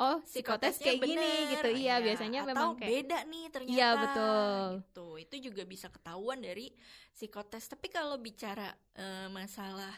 Oh, 0.00 0.16
psikotes 0.24 0.80
kayak 0.80 0.96
gini 1.04 1.20
bener, 1.20 1.52
gitu. 1.52 1.68
Iya, 1.76 2.00
ya. 2.00 2.04
biasanya 2.04 2.40
Atau 2.40 2.50
memang 2.56 2.68
kayak 2.80 2.88
beda 2.88 3.18
nih 3.28 3.44
ternyata. 3.52 3.76
Iya, 3.76 3.88
betul. 4.00 4.60
Gitu. 4.80 5.08
Itu 5.20 5.36
juga 5.52 5.62
bisa 5.68 5.86
ketahuan 5.92 6.40
dari 6.40 6.72
psikotes. 7.12 7.68
Tapi 7.68 7.92
kalau 7.92 8.16
bicara 8.16 8.72
eh, 8.96 9.28
masalah 9.28 9.92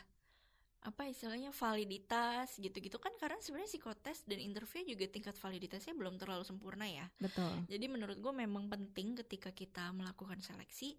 apa 0.83 1.07
istilahnya 1.07 1.55
validitas 1.55 2.59
gitu-gitu 2.59 2.99
kan 2.99 3.15
karena 3.15 3.39
sebenarnya 3.39 3.71
psikotes 3.71 4.27
dan 4.27 4.43
interview 4.43 4.83
juga 4.83 5.07
tingkat 5.07 5.39
validitasnya 5.39 5.95
belum 5.95 6.19
terlalu 6.19 6.43
sempurna 6.43 6.91
ya. 6.91 7.07
betul. 7.23 7.55
Jadi 7.71 7.87
menurut 7.87 8.19
gue 8.19 8.35
memang 8.35 8.67
penting 8.67 9.15
ketika 9.23 9.55
kita 9.55 9.95
melakukan 9.95 10.43
seleksi 10.43 10.99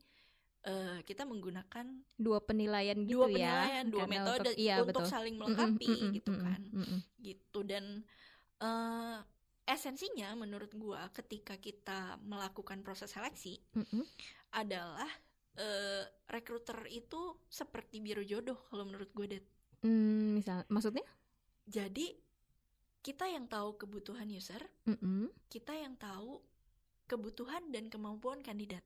eh, 0.64 1.00
kita 1.04 1.24
menggunakan 1.28 1.86
Dua 2.16 2.40
penilaian 2.44 2.98
gitu 3.04 3.24
dua 3.24 3.28
ya. 3.30 3.36
penilaian, 3.36 3.86
dua 3.88 4.00
karena 4.08 4.14
metode 4.16 4.50
untuk, 4.50 4.54
iya, 4.60 4.76
untuk 4.80 5.04
betul. 5.04 5.12
saling 5.12 5.36
melengkapi 5.36 5.88
mm-mm, 5.88 6.16
gitu 6.16 6.32
mm-mm, 6.32 6.46
kan 6.46 6.62
mm-mm. 6.72 7.00
gitu 7.20 7.60
dan 7.68 7.86
eh, 8.64 9.18
esensinya 9.64 10.36
menurut 10.36 10.72
gua 10.76 11.08
ketika 11.16 11.56
kita 11.56 12.20
melakukan 12.24 12.84
proses 12.84 13.12
seleksi 13.12 13.64
adalah 14.52 15.08
eh, 15.58 16.04
rekruter 16.30 16.90
itu 16.90 17.38
seperti 17.50 18.02
biro 18.02 18.26
jodoh 18.26 18.58
kalau 18.70 18.86
menurut 18.90 19.10
gue 19.14 19.38
Det. 19.38 19.44
Hmm, 19.84 20.40
misal 20.40 20.66
maksudnya? 20.72 21.06
Jadi 21.68 22.16
kita 23.04 23.28
yang 23.28 23.52
tahu 23.52 23.76
kebutuhan 23.76 24.32
user, 24.32 24.64
kita 25.52 25.76
yang 25.76 26.00
tahu 26.00 26.40
kebutuhan 27.08 27.68
dan 27.70 27.92
kemampuan 27.92 28.40
kandidat. 28.40 28.84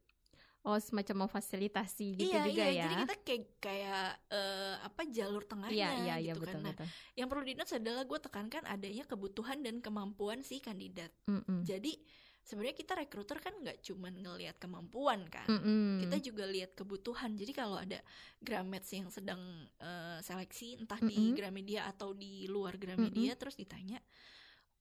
Oh, 0.67 0.75
semacam 0.83 1.31
memfasilitasi 1.31 2.19
gitu 2.19 2.27
iya 2.27 2.43
juga 2.43 2.67
iya, 2.67 2.67
ya. 2.67 2.83
jadi 2.83 2.95
kita 3.07 3.15
kayak 3.24 3.43
kayak 3.63 4.05
eh, 4.27 4.75
apa 4.83 5.01
jalur 5.07 5.47
tengahnya 5.47 5.71
Iya, 5.79 5.89
iya, 6.03 6.15
iya, 6.19 6.33
gitu 6.36 6.43
betul, 6.43 6.59
kan. 6.59 6.63
Nah, 6.67 6.74
betul. 6.75 6.88
yang 7.15 7.27
perlu 7.31 7.43
di-notes 7.47 7.74
adalah 7.79 8.03
gue 8.03 8.19
tekankan 8.19 8.63
adanya 8.67 9.03
kebutuhan 9.07 9.63
dan 9.63 9.79
kemampuan 9.79 10.43
si 10.43 10.59
kandidat. 10.59 11.07
Mm-mm. 11.31 11.63
Jadi 11.63 11.95
sebenarnya 12.43 12.75
kita 12.75 13.00
rekruter 13.00 13.39
kan 13.39 13.55
nggak 13.63 13.79
cuman 13.79 14.13
ngelihat 14.19 14.59
kemampuan 14.59 15.24
kan, 15.31 15.47
Mm-mm. 15.47 16.03
kita 16.03 16.19
juga 16.19 16.43
lihat 16.43 16.75
kebutuhan. 16.75 17.31
Jadi 17.39 17.51
kalau 17.55 17.79
ada 17.79 18.03
Gramets 18.43 18.91
yang 18.91 19.07
sedang 19.07 19.39
eh, 19.79 20.19
seleksi 20.19 20.83
entah 20.83 21.00
di 21.00 21.31
Mm-mm. 21.31 21.36
Gramedia 21.39 21.88
atau 21.88 22.12
di 22.12 22.43
luar 22.51 22.75
Gramedia, 22.75 23.39
terus 23.39 23.55
ditanya 23.55 24.03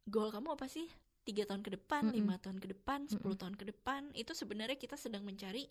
goal 0.03 0.35
kamu 0.35 0.59
apa 0.59 0.67
sih? 0.67 0.91
Tiga 1.27 1.43
tahun 1.43 1.67
ke 1.67 1.75
depan, 1.75 2.15
lima 2.15 2.39
tahun 2.39 2.63
ke 2.63 2.71
depan, 2.71 3.11
10 3.11 3.35
tahun 3.35 3.59
ke 3.59 3.75
depan, 3.75 4.15
itu 4.15 4.31
sebenarnya 4.31 4.79
kita 4.79 4.95
sedang 4.95 5.27
mencari 5.27 5.67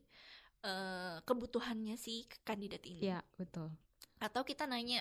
eh, 0.68 1.18
kebutuhannya 1.24 1.96
si 1.96 2.28
kandidat 2.44 2.84
ini. 2.84 3.08
Iya, 3.08 3.24
betul. 3.40 3.72
Atau 4.20 4.44
kita 4.44 4.68
nanya, 4.68 5.00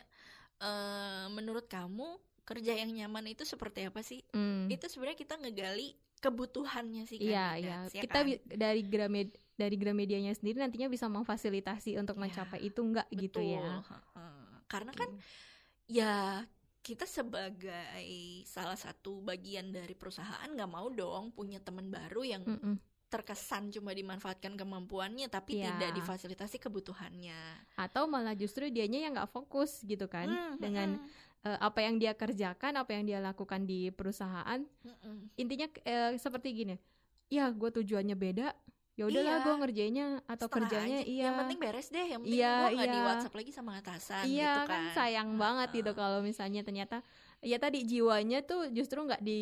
eh, 0.63 1.27
menurut 1.35 1.67
kamu 1.67 2.23
kerja 2.47 2.77
yang 2.79 2.93
nyaman 2.95 3.35
itu 3.35 3.43
seperti 3.43 3.89
apa 3.89 4.05
sih? 4.07 4.23
Mm. 4.31 4.71
Itu 4.71 4.87
sebenarnya 4.87 5.19
kita 5.19 5.35
ngegali 5.43 5.97
kebutuhannya 6.23 7.03
si 7.09 7.19
Iya, 7.19 7.59
kandidat. 7.59 7.59
iya. 7.59 7.79
ya 7.91 8.03
Kita 8.07 8.19
kan? 8.23 8.27
dari 8.47 8.83
Gramed 8.87 9.29
dari 9.55 9.77
Gramedianya 9.79 10.33
sendiri 10.35 10.59
nantinya 10.63 10.87
bisa 10.87 11.07
memfasilitasi 11.11 11.99
untuk 11.99 12.15
Iya, 12.15 12.23
mencapai 12.29 12.61
itu 12.63 12.81
enggak 12.85 13.09
gitu 13.11 13.41
ya. 13.43 13.83
Betul. 13.83 13.99
Karena 14.71 14.93
Oke. 14.95 15.01
kan 15.03 15.11
ya 15.85 16.15
kita 16.85 17.09
sebagai 17.09 18.45
salah 18.45 18.77
satu 18.77 19.25
bagian 19.25 19.73
dari 19.73 19.97
perusahaan 19.97 20.45
nggak 20.45 20.69
mau 20.69 20.93
dong 20.93 21.33
punya 21.33 21.57
teman 21.59 21.89
baru 21.89 22.21
yang 22.23 22.45
Mm-mm. 22.45 22.77
terkesan 23.09 23.73
cuma 23.73 23.97
dimanfaatkan 23.97 24.53
kemampuannya 24.53 25.33
tapi 25.33 25.57
Iya. 25.57 25.73
tidak 25.73 25.91
difasilitasi 25.97 26.61
kebutuhannya. 26.61 27.73
Atau 27.81 28.05
malah 28.05 28.37
justru 28.37 28.69
dianya 28.69 29.01
yang 29.01 29.17
nggak 29.17 29.33
fokus 29.33 29.81
gitu 29.83 30.05
kan 30.07 30.29
Hmm, 30.29 30.61
dengan 30.61 30.89
eh, 31.41 31.59
apa 31.59 31.81
yang 31.81 31.97
dia 31.97 32.13
kerjakan, 32.13 32.77
apa 32.77 32.91
yang 32.93 33.05
dia 33.09 33.19
lakukan 33.19 33.65
di 33.65 33.89
perusahaan. 33.89 34.61
mm-mm. 34.61 35.33
Intinya 35.41 35.67
eh, 35.85 36.13
seperti 36.21 36.49
gini. 36.53 36.77
Ya, 37.33 37.49
gue 37.49 37.71
tujuannya 37.73 38.13
beda. 38.13 38.53
Ya 38.95 39.11
udahlah, 39.11 39.27
Iya. 39.35 39.43
gue 39.43 39.55
ngerjainnya 39.59 40.07
atau 40.25 40.47
Setengah 40.47 40.55
kerjanya 40.71 40.99
aja. 41.03 41.11
iya. 41.11 41.25
Yang 41.27 41.35
penting 41.43 41.59
beres 41.59 41.89
deh, 41.91 42.07
yang 42.07 42.21
penting 42.23 42.39
Iya, 42.39 42.53
gua 42.55 42.69
nggak 42.71 42.87
di 42.87 42.95
iya. 42.95 43.07
WhatsApp 43.07 43.35
lagi 43.35 43.51
sama 43.51 43.73
atasan 43.75 44.23
Iya 44.25 44.53
gitu 44.55 44.61
kan 44.65 44.71
kan. 44.71 44.95
sayang 44.95 45.31
banget 45.35 45.69
gitu 45.75 45.91
kalau 45.93 46.19
misalnya 46.21 46.61
ternyata 46.63 46.97
ya 47.41 47.59
tadi 47.59 47.79
jiwanya 47.83 48.39
tuh 48.41 48.71
justru 48.71 49.03
nggak 49.03 49.19
di 49.21 49.41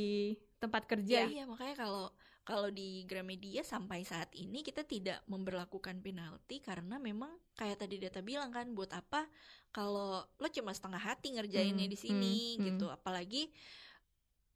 tempat 0.57 0.83
kerja. 0.87 1.29
Iya, 1.29 1.29
iya 1.29 1.45
makanya 1.45 1.77
kalau 1.77 2.09
kalau 2.43 2.69
di 2.69 3.05
Gramedia 3.05 3.63
sampai 3.63 4.03
saat 4.03 4.33
ini 4.35 4.61
kita 4.61 4.83
tidak 4.83 5.23
memberlakukan 5.27 6.01
penalti 6.01 6.59
karena 6.59 6.99
memang 6.99 7.31
kayak 7.55 7.79
tadi 7.79 8.01
data 8.01 8.19
bilang 8.19 8.51
kan 8.51 8.73
buat 8.73 8.91
apa 8.91 9.29
kalau 9.71 10.19
lo 10.27 10.49
cuma 10.49 10.73
setengah 10.73 10.99
hati 10.99 11.37
ngerjainnya 11.37 11.87
Hmm, 11.87 11.93
di 11.93 11.99
sini 12.01 12.35
hmm, 12.35 12.57
hmm. 12.57 12.65
gitu 12.67 12.87
apalagi 12.89 13.47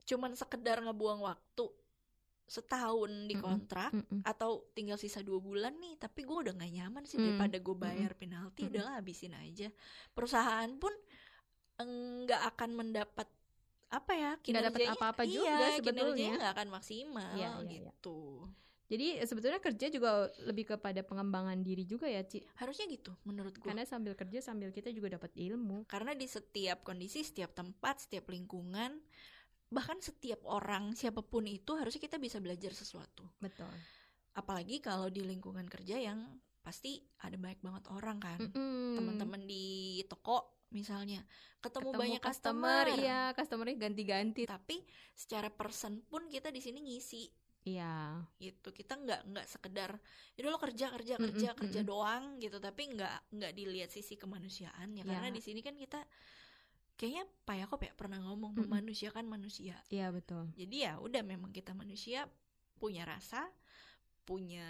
cuman 0.03 0.35
sekedar 0.35 0.83
ngebuang 0.83 1.21
waktu 1.21 1.67
setahun 2.47 3.26
di 3.26 3.35
Mm-mm. 3.35 3.43
kontrak 3.43 3.91
Mm-mm. 3.91 4.23
atau 4.23 4.65
tinggal 4.71 4.95
sisa 4.95 5.19
dua 5.19 5.37
bulan 5.38 5.75
nih 5.76 5.99
tapi 5.99 6.23
gue 6.23 6.37
udah 6.37 6.55
nggak 6.55 6.73
nyaman 6.73 7.03
sih 7.03 7.17
Hmm. 7.17 7.35
daripada 7.35 7.59
gue 7.59 7.76
bayar 7.76 8.12
penalti 8.15 8.62
Mm-mm. 8.62 8.71
udahlah 8.73 8.95
habisin 8.97 9.35
aja 9.35 9.69
perusahaan 10.11 10.71
pun 10.76 10.95
nggak 11.76 12.43
akan 12.55 12.71
mendapat 12.73 13.29
apa 13.87 14.12
ya 14.12 14.33
Nggak 14.41 14.65
dapat 14.65 14.81
apa-apa 14.88 15.23
iya, 15.23 15.37
juga 15.37 15.67
sebetulnya. 15.76 16.33
nggak 16.37 16.53
akan 16.55 16.69
maksimal 16.71 17.33
Iya, 17.33 17.50
iya, 17.53 17.62
iya. 17.62 17.91
gitu 17.93 18.19
Jadi 18.87 19.19
sebetulnya 19.21 19.59
kerja 19.59 19.91
juga 19.91 20.11
lebih 20.41 20.62
kepada 20.69 21.03
pengembangan 21.03 21.59
diri 21.59 21.83
juga 21.83 22.07
ya, 22.07 22.23
Ci. 22.23 22.38
harusnya 22.55 22.87
gitu 22.87 23.11
menurut 23.23 23.50
gue 23.53 23.67
Karena 23.67 23.83
sambil 23.83 24.15
kerja 24.15 24.38
sambil 24.41 24.71
kita 24.71 24.95
juga 24.95 25.11
dapat 25.12 25.35
ilmu. 25.35 25.83
karena 25.87 26.15
di 26.15 26.23
setiap 26.25 26.83
kondisi 26.83 27.21
setiap 27.21 27.50
tempat 27.50 27.99
setiap 28.00 28.31
lingkungan 28.31 29.03
bahkan 29.66 29.99
setiap 29.99 30.46
orang 30.46 30.94
siapa 30.94 31.20
pun 31.20 31.42
itu 31.44 31.75
harusnya 31.75 31.99
kita 31.99 32.16
bisa 32.16 32.38
belajar 32.38 32.70
sesuatu 32.70 33.26
Betul. 33.42 33.70
apalagi 34.35 34.78
kalau 34.78 35.11
di 35.11 35.26
lingkungan 35.26 35.66
kerja 35.66 35.99
yang 35.99 36.23
pasti 36.62 36.99
ada 37.23 37.38
banyak 37.38 37.62
banget 37.62 37.85
orang 37.90 38.18
kan 38.18 38.38
teman-teman 38.99 39.42
di 39.46 40.02
toko 40.06 40.66
misalnya 40.75 41.23
ketemu, 41.62 41.94
Ketemu 41.94 42.02
banyak 42.02 42.23
customer, 42.23 42.85
iya, 42.99 43.30
customernya 43.38 43.78
ganti-ganti. 43.78 44.42
tapi 44.50 44.82
secara 45.14 45.46
person 45.46 46.02
pun 46.11 46.26
kita 46.26 46.50
di 46.50 46.58
sini 46.58 46.82
ngisi 46.82 47.26
Iya. 47.66 48.23
gitu 48.38 48.70
kita 48.70 48.94
nggak 48.94 49.20
nggak 49.26 49.46
sekedar 49.50 49.99
jadi 50.38 50.46
lo 50.46 50.58
kerja 50.58 50.87
kerja 50.87 51.18
kerja 51.18 51.49
kerja 51.58 51.80
mm-mm. 51.82 51.90
doang 51.90 52.25
gitu 52.38 52.62
tapi 52.62 52.94
nggak 52.94 53.35
nggak 53.35 53.52
dilihat 53.58 53.90
sisi 53.90 54.14
kemanusiaan 54.14 54.94
ya 54.94 55.02
karena 55.02 55.30
Ya. 55.30 55.35
di 55.35 55.42
sini 55.42 55.66
kan 55.66 55.75
kita 55.75 55.99
kayaknya 56.97 57.25
Pak 57.45 57.57
Yakob 57.61 57.81
ya 57.81 57.93
pernah 57.93 58.19
ngomong 58.25 58.57
Mm-mm. 58.57 58.67
memanusiakan 58.69 59.25
manusia 59.25 59.76
Iya, 59.88 60.09
betul. 60.11 60.49
jadi 60.57 60.76
ya 60.76 60.93
udah 60.99 61.23
memang 61.23 61.53
kita 61.53 61.73
manusia 61.73 62.25
punya 62.76 63.05
rasa 63.05 63.47
punya 64.25 64.67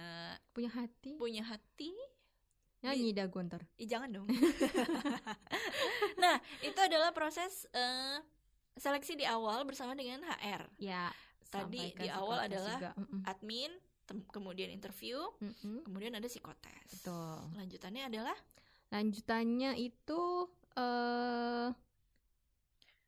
Punya 0.52 0.68
hati. 0.68 1.16
punya 1.16 1.42
hati 1.42 1.94
Nyanyi 2.84 3.16
dah 3.16 3.26
gue 3.26 3.42
ntar. 3.48 3.62
Ih, 3.80 3.88
jangan 3.88 4.12
dong. 4.12 4.28
nah, 6.22 6.36
itu 6.60 6.76
adalah 6.76 7.10
proses 7.10 7.64
eh, 7.72 8.20
seleksi 8.76 9.16
di 9.16 9.24
awal 9.24 9.64
bersama 9.64 9.96
dengan 9.96 10.22
HR. 10.22 10.68
Ya. 10.76 11.08
Tadi 11.48 11.96
di 11.96 12.08
awal 12.12 12.46
adalah 12.46 12.76
juga. 12.76 12.90
Mm-mm. 13.00 13.22
Admin, 13.24 13.72
tem- 14.04 14.28
kemudian 14.28 14.68
interview, 14.68 15.18
Mm-mm. 15.40 15.88
kemudian 15.88 16.14
ada 16.14 16.28
psikotes. 16.28 17.00
Betul. 17.00 17.38
Lanjutannya 17.56 18.06
adalah 18.06 18.36
Lanjutannya 18.92 19.74
itu 19.80 20.22
eh 20.76 21.66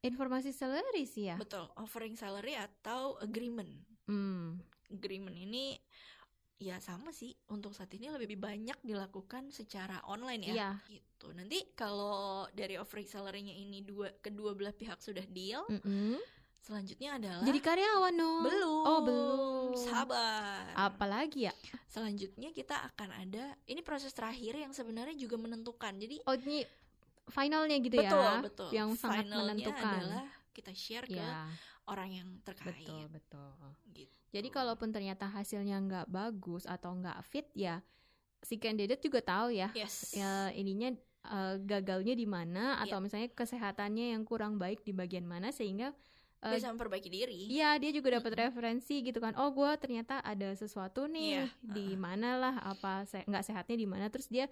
informasi 0.08 0.50
salary 0.50 1.04
sih 1.04 1.28
ya. 1.28 1.36
betul 1.36 1.68
offering 1.76 2.16
salary 2.16 2.56
atau 2.56 3.20
agreement. 3.20 3.68
Hmm. 4.08 4.56
Agreement 4.88 5.36
ini 5.36 5.76
ya 6.58 6.82
sama 6.82 7.14
sih 7.14 7.30
untuk 7.54 7.70
saat 7.70 7.92
ini 7.94 8.10
lebih 8.10 8.34
banyak 8.34 8.74
dilakukan 8.82 9.54
secara 9.54 10.02
online 10.10 10.42
ya. 10.42 10.54
Iya. 10.56 10.70
Gitu. 10.90 11.26
Nanti 11.30 11.58
kalau 11.76 12.50
dari 12.50 12.74
offering 12.74 13.06
salary-nya 13.06 13.54
ini 13.54 13.84
dua 13.86 14.10
kedua 14.18 14.58
belah 14.58 14.74
pihak 14.74 14.98
sudah 14.98 15.22
deal, 15.30 15.62
Mm-mm. 15.70 16.18
selanjutnya 16.58 17.14
adalah 17.14 17.46
Jadi 17.46 17.60
karyawan 17.62 18.14
dong. 18.16 18.42
belum. 18.42 18.82
Oh, 18.84 19.00
belum. 19.06 19.70
Sabar. 19.78 20.66
Apalagi 20.74 21.46
ya? 21.46 21.54
Selanjutnya 21.86 22.50
kita 22.50 22.74
akan 22.90 23.14
ada 23.14 23.54
ini 23.70 23.78
proses 23.86 24.10
terakhir 24.10 24.58
yang 24.58 24.74
sebenarnya 24.74 25.14
juga 25.14 25.38
menentukan. 25.38 25.94
Jadi 25.94 26.26
Oh, 26.26 26.34
ini 26.34 26.66
finalnya 27.28 27.76
gitu 27.78 27.96
betul 27.96 28.20
ya. 28.20 28.40
betul. 28.40 28.68
Yang 28.70 28.88
sangat 28.96 29.24
Finalnya 29.24 29.54
menentukan. 29.54 29.98
adalah 30.00 30.26
kita 30.50 30.72
share 30.72 31.06
ke 31.06 31.14
Ya, 31.14 31.46
orang 31.84 32.10
yang 32.10 32.28
terkait. 32.42 32.82
betul, 32.82 33.02
betul. 33.08 33.50
Gitu. 33.92 34.12
Jadi 34.28 34.48
kalaupun 34.48 34.88
ternyata 34.90 35.24
hasilnya 35.24 35.78
nggak 35.78 36.06
bagus 36.08 36.64
atau 36.64 36.92
nggak 36.92 37.16
fit 37.22 37.48
ya, 37.54 37.80
si 38.40 38.56
candidate 38.56 39.00
juga 39.00 39.20
tahu 39.20 39.50
ya, 39.50 39.72
yes. 39.72 40.12
ya 40.12 40.52
ininya 40.52 40.92
eh, 41.24 41.54
gagalnya 41.58 42.12
di 42.12 42.26
mana 42.26 42.76
Iya. 42.76 42.88
atau 42.88 42.98
misalnya 43.00 43.28
kesehatannya 43.30 44.12
yang 44.12 44.22
kurang 44.22 44.56
baik 44.56 44.82
di 44.82 44.92
bagian 44.92 45.24
mana 45.24 45.48
sehingga 45.48 45.90
eh, 46.38 46.54
bisa 46.54 46.70
memperbaiki 46.70 47.08
diri 47.08 47.50
Iya, 47.50 47.80
dia 47.80 47.90
juga 47.90 48.14
dapat 48.14 48.30
Mm-mm. 48.30 48.44
referensi 48.46 49.00
gitu 49.00 49.18
kan. 49.18 49.32
Oh, 49.34 49.50
gue 49.50 49.70
ternyata 49.76 50.20
ada 50.20 50.52
sesuatu 50.54 51.08
nih 51.08 51.42
Iya, 51.42 51.44
di 51.64 51.88
mana 51.96 52.36
lah 52.36 52.54
apa 52.62 53.02
se 53.04 53.24
nggak 53.24 53.42
sehatnya 53.42 53.74
di 53.74 53.88
mana. 53.88 54.06
Terus 54.06 54.28
dia 54.28 54.46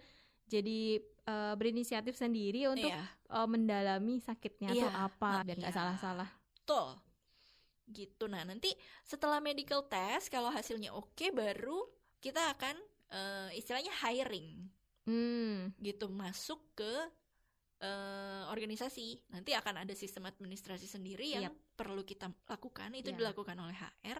jadi 0.46 1.02
eh, 1.02 1.54
berinisiatif 1.58 2.14
sendiri 2.14 2.70
untuk 2.70 2.86
Iya, 2.88 3.02
eh, 3.34 3.48
mendalami 3.50 4.18
sakitnya 4.18 4.70
tuh 4.72 4.86
Iya, 4.86 4.90
apa 5.06 5.30
nah, 5.30 5.42
biar 5.42 5.56
nggak 5.58 5.72
iya. 5.74 5.78
salah-salah. 5.78 6.30
betul 6.54 6.88
gitu 7.86 8.26
nah 8.26 8.42
nanti 8.42 8.74
setelah 9.02 9.38
medical 9.38 9.86
test 9.86 10.26
kalau 10.26 10.50
hasilnya 10.50 10.90
oke 10.90 11.30
baru 11.30 11.86
kita 12.18 12.54
akan 12.58 12.74
eh, 13.10 13.50
istilahnya 13.54 13.94
hiring 14.02 14.66
Hmm, 15.06 15.70
gitu 15.78 16.10
masuk 16.10 16.74
ke 16.74 16.90
eh, 17.78 18.42
organisasi 18.50 19.30
nanti 19.30 19.54
akan 19.54 19.86
ada 19.86 19.94
sistem 19.94 20.26
administrasi 20.26 20.90
sendiri 20.90 21.30
yang 21.30 21.46
Yap. 21.46 21.54
perlu 21.78 22.02
kita 22.02 22.26
lakukan 22.50 22.90
itu 22.90 23.14
Ya. 23.14 23.18
dilakukan 23.22 23.54
oleh 23.54 23.76
HR 23.76 24.18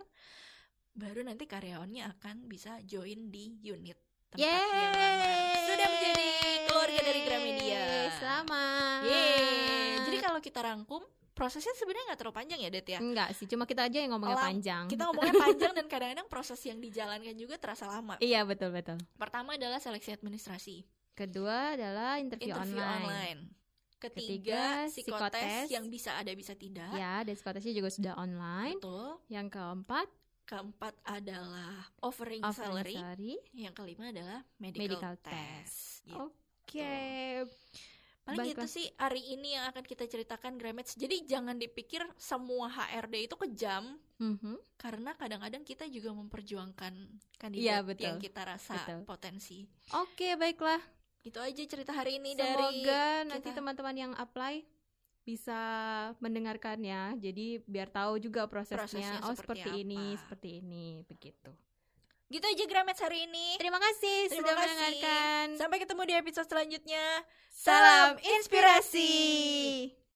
baru 0.95 1.27
nanti 1.27 1.51
karyawannya 1.51 2.07
akan 2.07 2.47
bisa 2.47 2.79
join 2.87 3.29
di 3.29 3.59
unit 3.67 3.99
tempat 4.31 4.47
dia 4.47 4.89
melamar. 4.95 5.56
Sudah 5.67 5.89
menjadi 5.89 6.29
keluarga 6.65 7.01
dari 7.03 7.21
Gramedia 7.23 7.83
Selamat. 8.17 9.01
Yeay. 9.03 9.99
jadi 10.03 10.17
kalau 10.21 10.39
kita 10.39 10.61
rangkum 10.61 11.03
prosesnya 11.33 11.75
sebenarnya 11.75 12.05
nggak 12.09 12.19
terlalu 12.19 12.37
panjang 12.37 12.59
ya 12.59 12.71
Det 12.71 12.87
ya 12.87 12.99
Enggak 12.99 13.29
sih, 13.33 13.45
cuma 13.45 13.65
kita 13.65 13.85
aja 13.85 13.99
yang 13.99 14.11
ngomongnya 14.11 14.39
Lam- 14.39 14.49
panjang. 14.49 14.85
kita 14.87 15.03
ngomongnya 15.05 15.35
panjang 15.45 15.73
dan 15.75 15.87
kadang-kadang 15.87 16.27
proses 16.27 16.61
yang 16.63 16.79
dijalankan 16.79 17.35
juga 17.35 17.55
terasa 17.57 17.85
lama 17.85 18.17
Iya, 18.19 18.43
betul 18.43 18.71
betul. 18.71 18.97
pertama 19.15 19.55
adalah 19.55 19.77
seleksi 19.77 20.13
administrasi 20.13 20.87
Kedua 21.13 21.73
adalah 21.73 22.21
interview, 22.21 22.53
interview 22.53 22.77
online. 22.77 23.01
online. 23.03 23.41
Ketiga, 23.97 24.85
Ketiga, 24.85 24.93
psikotes 24.93 25.33
psikotes. 25.41 25.69
yang 25.73 25.89
bisa 25.89 26.13
ada 26.13 26.29
bisa 26.31 26.53
tidak. 26.53 26.93
Ya, 26.93 27.25
dan 27.25 27.33
psikotesnya 27.33 27.73
juga 27.73 27.89
sudah 27.89 28.13
online. 28.15 28.77
Betul. 28.77 29.17
Yang 29.27 29.47
keempat, 29.51 30.07
Keempat 30.47 30.95
adalah 31.03 31.91
offering, 32.01 32.39
offering 32.41 32.71
salary. 32.71 32.95
salary. 32.95 33.35
Yang 33.53 33.75
kelima 33.75 34.05
adalah 34.09 34.41
medical, 34.57 34.83
Medical 34.87 35.15
test. 35.19 35.35
test. 35.35 35.79
Gitu. 36.07 36.17
Oke. 36.17 36.95
Paling 38.23 38.39
baiklah. 38.43 38.59
gitu 38.59 38.67
sih 38.69 38.87
hari 38.97 39.23
ini 39.29 39.55
yang 39.55 39.71
akan 39.71 39.83
kita 39.83 40.03
ceritakan 40.05 40.55
Grammage. 40.55 40.95
Jadi 40.95 41.23
jangan 41.25 41.55
dipikir 41.55 42.03
semua 42.17 42.67
HRD 42.67 43.27
itu 43.27 43.37
kejam 43.37 43.99
Mhm. 44.19 44.59
karena 44.77 45.15
kadang-kadang 45.15 45.63
kita 45.63 45.87
juga 45.87 46.11
memperjuangkan 46.11 46.95
kandidat 47.37 47.87
betul. 47.87 48.03
yang 48.03 48.19
kita 48.19 48.43
rasa 48.43 48.75
Betul. 48.77 49.03
potensi. 49.05 49.63
Oke, 49.95 50.35
baiklah. 50.35 50.83
Itu 51.23 51.39
aja 51.39 51.59
cerita 51.61 51.91
hari 51.91 52.19
ini 52.19 52.35
dari 52.35 52.55
Semoga 52.83 53.03
nanti 53.27 53.51
teman-teman 53.51 53.95
yang 53.97 54.13
apply 54.15 54.63
bisa 55.27 55.61
mendengarkannya. 56.23 57.19
Jadi 57.19 57.59
biar 57.67 57.91
tahu 57.91 58.23
juga 58.23 58.47
prosesnya. 58.47 58.87
Prosesnya 58.87 59.19
oh, 59.27 59.35
seperti 59.35 59.67
seperti 59.67 59.83
ini, 59.83 60.05
apa. 60.15 60.21
seperti 60.23 60.49
ini, 60.63 60.87
begitu. 61.11 61.51
Gitu 62.31 62.47
aja 62.47 62.65
Grammage 62.71 63.03
hari 63.03 63.19
ini. 63.27 63.59
Terima 63.59 63.83
kasih 63.83 64.31
Terima 64.31 64.39
sudah 64.39 64.55
kasih. 64.55 64.67
mendengarkan. 64.71 65.47
Sampai 65.59 65.79
ketemu 65.83 66.03
di 66.07 66.15
episode 66.15 66.47
selanjutnya. 66.47 67.05
Salam 67.51 68.19
inspirasi. 68.23 69.11